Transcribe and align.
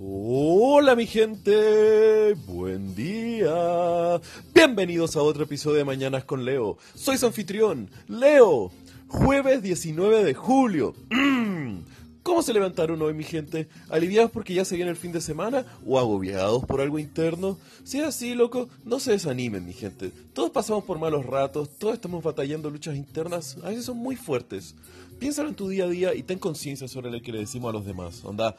Hola 0.00 0.94
mi 0.94 1.06
gente, 1.06 2.34
buen 2.46 2.94
día. 2.94 4.20
Bienvenidos 4.54 5.16
a 5.16 5.22
otro 5.22 5.42
episodio 5.42 5.78
de 5.78 5.84
Mañanas 5.84 6.22
con 6.22 6.44
Leo. 6.44 6.78
Soy 6.94 7.18
su 7.18 7.26
anfitrión, 7.26 7.90
Leo. 8.06 8.70
Jueves 9.08 9.60
19 9.60 10.22
de 10.22 10.34
julio. 10.34 10.94
Mm. 11.10 11.80
¿Cómo 12.22 12.42
se 12.42 12.52
levantaron 12.52 13.02
hoy 13.02 13.12
mi 13.12 13.24
gente? 13.24 13.68
¿Aliviados 13.88 14.30
porque 14.30 14.54
ya 14.54 14.64
se 14.64 14.76
viene 14.76 14.92
el 14.92 14.96
fin 14.96 15.10
de 15.10 15.20
semana 15.20 15.66
o 15.84 15.98
agobiados 15.98 16.64
por 16.64 16.80
algo 16.80 17.00
interno? 17.00 17.58
Si 17.82 17.98
es 17.98 18.04
así, 18.04 18.36
loco, 18.36 18.68
no 18.84 19.00
se 19.00 19.10
desanimen 19.10 19.66
mi 19.66 19.72
gente. 19.72 20.12
Todos 20.32 20.50
pasamos 20.50 20.84
por 20.84 21.00
malos 21.00 21.26
ratos, 21.26 21.70
todos 21.76 21.94
estamos 21.94 22.22
batallando 22.22 22.70
luchas 22.70 22.94
internas, 22.94 23.56
a 23.64 23.70
veces 23.70 23.86
son 23.86 23.96
muy 23.96 24.14
fuertes. 24.14 24.76
Piénsalo 25.18 25.48
en 25.48 25.56
tu 25.56 25.68
día 25.68 25.86
a 25.86 25.88
día 25.88 26.14
y 26.14 26.22
ten 26.22 26.38
conciencia 26.38 26.86
sobre 26.86 27.10
lo 27.10 27.20
que 27.20 27.32
le 27.32 27.40
decimos 27.40 27.70
a 27.70 27.72
los 27.72 27.84
demás. 27.84 28.24
Onda, 28.24 28.54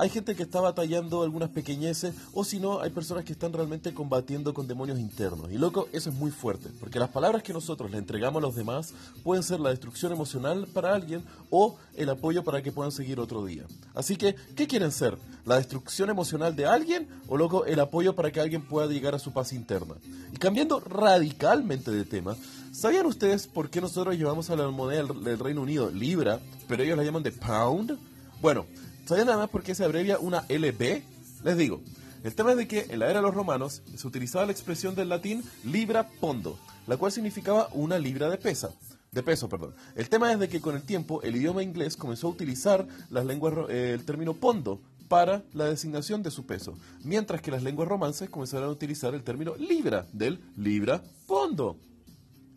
hay 0.00 0.08
gente 0.08 0.34
que 0.34 0.44
está 0.44 0.62
batallando 0.62 1.22
algunas 1.22 1.50
pequeñeces 1.50 2.14
o 2.32 2.42
si 2.42 2.58
no, 2.58 2.80
hay 2.80 2.88
personas 2.88 3.22
que 3.22 3.32
están 3.32 3.52
realmente 3.52 3.92
combatiendo 3.92 4.54
con 4.54 4.66
demonios 4.66 4.98
internos. 4.98 5.52
Y 5.52 5.58
loco, 5.58 5.88
eso 5.92 6.08
es 6.08 6.16
muy 6.16 6.30
fuerte, 6.30 6.70
porque 6.80 6.98
las 6.98 7.10
palabras 7.10 7.42
que 7.42 7.52
nosotros 7.52 7.90
le 7.90 7.98
entregamos 7.98 8.42
a 8.42 8.46
los 8.46 8.56
demás 8.56 8.94
pueden 9.22 9.42
ser 9.42 9.60
la 9.60 9.68
destrucción 9.68 10.10
emocional 10.10 10.66
para 10.72 10.94
alguien 10.94 11.22
o 11.50 11.76
el 11.96 12.08
apoyo 12.08 12.42
para 12.44 12.62
que 12.62 12.72
puedan 12.72 12.92
seguir 12.92 13.20
otro 13.20 13.44
día. 13.44 13.64
Así 13.94 14.16
que, 14.16 14.36
¿qué 14.56 14.66
quieren 14.66 14.90
ser? 14.90 15.18
¿La 15.44 15.56
destrucción 15.56 16.08
emocional 16.08 16.56
de 16.56 16.64
alguien 16.64 17.06
o 17.28 17.36
loco 17.36 17.66
el 17.66 17.78
apoyo 17.78 18.14
para 18.14 18.30
que 18.30 18.40
alguien 18.40 18.62
pueda 18.62 18.86
llegar 18.86 19.14
a 19.14 19.18
su 19.18 19.34
paz 19.34 19.52
interna? 19.52 19.96
Y 20.32 20.38
cambiando 20.38 20.80
radicalmente 20.80 21.90
de 21.90 22.06
tema, 22.06 22.36
¿sabían 22.72 23.04
ustedes 23.04 23.46
por 23.46 23.68
qué 23.68 23.82
nosotros 23.82 24.16
llevamos 24.16 24.48
a 24.48 24.56
la 24.56 24.66
moneda 24.70 25.02
del 25.02 25.38
Reino 25.38 25.60
Unido 25.60 25.90
libra, 25.90 26.40
pero 26.68 26.84
ellos 26.84 26.96
la 26.96 27.04
llaman 27.04 27.22
de 27.22 27.32
pound? 27.32 27.98
Bueno, 28.40 28.64
¿Sabían 29.10 29.26
nada 29.26 29.38
más 29.38 29.50
por 29.50 29.64
qué 29.64 29.74
se 29.74 29.82
abrevia 29.82 30.20
una 30.20 30.42
LB? 30.48 31.02
Les 31.42 31.56
digo, 31.56 31.80
el 32.22 32.32
tema 32.36 32.52
es 32.52 32.58
de 32.58 32.68
que 32.68 32.86
en 32.90 33.00
la 33.00 33.10
era 33.10 33.18
de 33.18 33.22
los 33.26 33.34
romanos 33.34 33.82
se 33.96 34.06
utilizaba 34.06 34.46
la 34.46 34.52
expresión 34.52 34.94
del 34.94 35.08
latín 35.08 35.42
libra 35.64 36.08
pondo, 36.20 36.60
la 36.86 36.96
cual 36.96 37.10
significaba 37.10 37.68
una 37.72 37.98
libra 37.98 38.30
de 38.30 38.38
pesa. 38.38 38.70
De 39.10 39.24
peso, 39.24 39.48
perdón. 39.48 39.74
El 39.96 40.08
tema 40.08 40.32
es 40.32 40.38
de 40.38 40.48
que 40.48 40.60
con 40.60 40.76
el 40.76 40.82
tiempo 40.82 41.22
el 41.22 41.34
idioma 41.34 41.64
inglés 41.64 41.96
comenzó 41.96 42.28
a 42.28 42.30
utilizar 42.30 42.86
las 43.10 43.26
lenguas, 43.26 43.68
eh, 43.68 43.94
el 43.94 44.04
término 44.04 44.34
pondo 44.34 44.80
para 45.08 45.42
la 45.54 45.64
designación 45.64 46.22
de 46.22 46.30
su 46.30 46.46
peso, 46.46 46.78
mientras 47.02 47.42
que 47.42 47.50
las 47.50 47.64
lenguas 47.64 47.88
romances 47.88 48.30
comenzaron 48.30 48.68
a 48.68 48.72
utilizar 48.72 49.12
el 49.16 49.24
término 49.24 49.56
libra, 49.56 50.06
del 50.12 50.38
libra 50.56 51.02
pondo. 51.26 51.76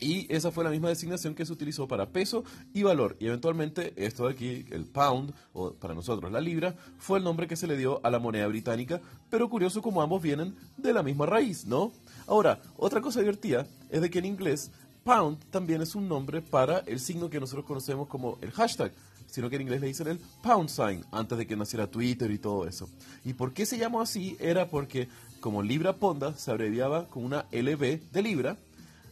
Y 0.04 0.28
esa 0.30 0.52
fue 0.52 0.66
la 0.66 0.70
misma 0.70 0.90
designación 0.90 1.34
que 1.34 1.46
se 1.46 1.54
utilizó 1.54 1.88
para 1.88 2.10
peso 2.10 2.44
y 2.74 2.84
valor. 2.84 3.16
Y 3.20 3.28
eventualmente 3.28 3.94
esto 3.96 4.28
de 4.28 4.34
aquí, 4.34 4.66
el 4.70 4.86
pound, 4.86 5.34
o 5.54 5.72
para 5.72 5.94
nosotros 5.94 6.30
la 6.30 6.42
libra, 6.42 6.76
fue 6.98 7.20
el 7.20 7.24
nombre 7.24 7.48
que 7.48 7.56
se 7.56 7.68
le 7.68 7.78
dio 7.78 8.02
a 8.04 8.10
la 8.10 8.20
moneda 8.20 8.46
británica. 8.48 9.00
Pero 9.30 9.50
curioso 9.50 9.82
como 9.82 10.02
ambos 10.02 10.22
vienen 10.22 10.56
de 10.76 10.92
la 10.92 11.04
misma 11.04 11.26
raíz, 11.26 11.66
¿no? 11.66 11.94
Ahora, 12.28 12.62
otra 12.76 13.00
cosa 13.00 13.22
divertida 13.22 13.66
es 13.90 14.02
de 14.02 14.10
que 14.10 14.20
en 14.20 14.26
inglés 14.26 14.72
pound 15.06 15.40
también 15.52 15.82
es 15.82 15.96
un 15.96 16.10
nombre 16.10 16.42
para 16.42 16.80
el 16.80 17.00
signo 17.00 17.30
que 17.30 17.40
nosotros 17.40 17.66
conocemos 17.66 18.10
como 18.10 18.38
el 18.42 18.52
hashtag 18.52 18.92
sino 19.34 19.50
que 19.50 19.56
en 19.56 19.64
inglés 19.64 19.82
le 19.82 19.88
dicen 19.88 20.08
el 20.08 20.20
pound 20.44 20.70
sign 20.70 21.04
antes 21.12 21.36
de 21.40 21.48
que 21.48 21.56
naciera 21.56 21.88
Twitter 21.88 22.30
y 22.30 22.38
todo 22.38 22.68
eso. 22.68 22.88
¿Y 23.26 23.34
por 23.34 23.52
qué 23.52 23.66
se 23.66 23.80
llamó 23.80 24.00
así? 24.00 24.38
Era 24.40 24.70
porque 24.70 25.08
como 25.40 25.64
Libra 25.64 25.96
Ponda 25.96 26.38
se 26.38 26.52
abreviaba 26.52 27.08
con 27.08 27.26
una 27.26 27.48
LB 27.52 28.12
de 28.12 28.22
Libra 28.22 28.58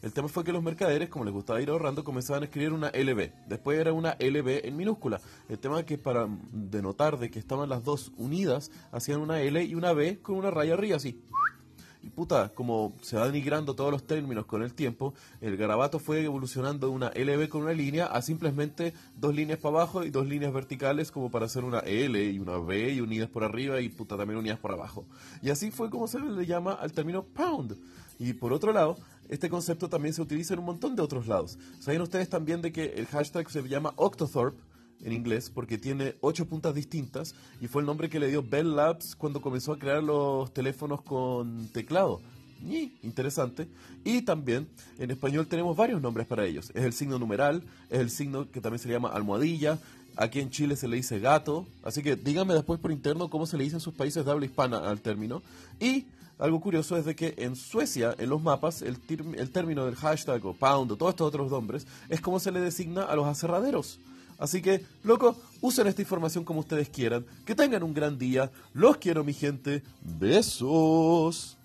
el 0.02 0.14
tema 0.14 0.28
fue 0.28 0.44
que 0.44 0.52
los 0.52 0.64
mercaderes, 0.64 1.10
como 1.10 1.26
les 1.26 1.34
gustaba 1.34 1.62
ir 1.62 1.70
ahorrando, 1.70 2.04
comenzaban 2.04 2.42
a 2.42 2.46
escribir 2.46 2.74
una 2.74 2.90
LB. 2.90 3.32
Después 3.48 3.80
era 3.80 3.94
una 3.94 4.16
LB 4.20 4.66
en 4.66 4.76
minúscula. 4.76 5.22
El 5.48 5.60
tema 5.60 5.84
que 5.84 5.98
para 5.98 6.28
denotar 6.52 7.20
de 7.20 7.30
que 7.30 7.40
estaban 7.40 7.70
las 7.70 7.84
dos 7.84 8.12
unidas, 8.18 8.72
hacían 8.92 9.22
una 9.22 9.42
L 9.42 9.64
y 9.64 9.76
una 9.76 9.94
B 9.94 10.20
con 10.20 10.36
una 10.38 10.50
raya 10.50 10.74
arriba, 10.74 10.98
así. 10.98 11.22
Y 12.04 12.10
puta, 12.10 12.50
como 12.50 12.94
se 13.02 13.16
va 13.16 13.28
denigrando 13.28 13.76
todos 13.76 13.92
los 13.92 14.08
términos 14.08 14.48
con 14.48 14.64
el 14.64 14.74
tiempo, 14.74 15.14
el 15.40 15.56
garabato 15.56 16.00
fue 16.00 16.24
evolucionando 16.24 16.88
de 16.88 16.94
una 16.94 17.12
LB 17.12 17.48
con 17.48 17.62
una 17.62 17.74
línea 17.74 18.08
a 18.08 18.24
simplemente 18.24 18.94
dos 19.16 19.36
líneas 19.36 19.60
para 19.60 19.76
abajo 19.76 20.04
y 20.04 20.10
dos 20.10 20.26
líneas 20.26 20.52
verticales 20.52 21.12
como 21.12 21.30
para 21.30 21.46
hacer 21.46 21.64
una 21.64 21.80
L 21.80 22.24
y 22.24 22.40
una 22.40 22.58
B 22.58 22.92
y 22.92 23.02
unidas 23.02 23.30
por 23.30 23.44
arriba 23.44 23.80
y 23.82 23.90
puta 23.90 24.18
también 24.18 24.40
unidas 24.40 24.58
por 24.58 24.72
abajo. 24.72 25.06
Y 25.44 25.52
así 25.52 25.70
fue 25.70 25.92
como 25.92 26.08
se 26.08 26.20
le 26.20 26.46
llama 26.48 26.74
al 26.74 26.92
término 26.92 27.24
pound. 27.24 27.78
Y 28.18 28.34
por 28.34 28.52
otro 28.52 28.74
lado, 28.74 28.98
este 29.32 29.50
concepto 29.50 29.88
también 29.88 30.14
se 30.14 30.22
utiliza 30.22 30.54
en 30.54 30.60
un 30.60 30.66
montón 30.66 30.94
de 30.94 31.02
otros 31.02 31.26
lados. 31.26 31.58
¿Saben 31.80 32.02
ustedes 32.02 32.28
también 32.28 32.62
de 32.62 32.74
que 32.74 32.94
el 32.98 33.06
hashtag 33.08 33.50
se 33.50 33.62
llama 33.64 33.94
Octothorpe 33.96 34.62
en 35.04 35.14
inglés 35.14 35.50
porque 35.50 35.78
tiene 35.78 36.16
ocho 36.20 36.46
puntas 36.46 36.76
distintas 36.76 37.34
y 37.62 37.68
fue 37.68 37.82
el 37.82 37.86
nombre 37.86 38.10
que 38.10 38.20
le 38.20 38.28
dio 38.28 38.44
Bell 38.44 38.76
Labs 38.76 39.16
cuando 39.16 39.42
comenzó 39.42 39.72
a 39.72 39.80
crear 39.80 40.04
los 40.04 40.54
teléfonos 40.54 41.02
con 41.02 41.70
teclado? 41.70 42.22
Y, 42.62 42.92
interesante. 43.04 43.70
Y 44.04 44.24
también 44.24 44.68
en 45.00 45.12
español 45.12 45.48
tenemos 45.48 45.78
varios 45.78 46.02
nombres 46.02 46.28
para 46.28 46.46
ellos. 46.46 46.70
Es 46.76 46.84
el 46.84 46.92
signo 46.92 47.18
numeral, 47.18 47.64
es 47.90 48.00
el 48.02 48.10
signo 48.10 48.52
que 48.52 48.60
también 48.60 48.80
se 48.80 48.90
llama 48.90 49.10
almohadilla. 49.10 49.80
Aquí 50.18 50.42
en 50.42 50.50
Chile 50.50 50.76
se 50.76 50.90
le 50.90 50.98
dice 50.98 51.20
gato. 51.20 51.66
Así 51.84 52.04
que 52.04 52.18
díganme 52.18 52.54
después 52.54 52.82
por 52.82 52.92
interno 52.92 53.30
cómo 53.30 53.46
se 53.46 53.58
le 53.58 53.64
dice 53.64 53.78
en 53.78 53.82
sus 53.82 53.94
países 53.94 54.26
de 54.26 54.32
habla 54.32 54.46
hispana 54.46 54.90
al 54.90 55.00
término. 55.00 55.42
Y 55.80 56.08
algo 56.42 56.60
curioso 56.60 56.98
es 56.98 57.06
de 57.06 57.16
que 57.16 57.36
en 57.38 57.56
Suecia, 57.56 58.16
en 58.18 58.30
los 58.30 58.42
mapas, 58.42 58.82
el, 58.82 58.98
el 59.38 59.52
término 59.52 59.86
del 59.86 59.96
hashtag 59.96 60.44
o 60.46 60.54
pound 60.54 60.92
o 60.92 60.98
todos 60.98 61.12
estos 61.12 61.28
otros 61.28 61.52
nombres 61.52 61.86
es 62.10 62.20
como 62.20 62.40
se 62.40 62.52
le 62.52 62.60
designa 62.60 63.04
a 63.04 63.16
los 63.16 63.28
aserraderos. 63.28 64.00
Así 64.40 64.60
que, 64.60 64.84
loco, 65.04 65.36
usen 65.62 65.86
esta 65.86 66.02
información 66.02 66.44
como 66.44 66.62
ustedes 66.62 66.90
quieran. 66.90 67.24
Que 67.46 67.54
tengan 67.54 67.84
un 67.84 67.94
gran 67.94 68.18
día. 68.18 68.52
Los 68.74 68.98
quiero, 68.98 69.24
mi 69.24 69.34
gente. 69.34 69.84
Besos. 70.02 71.60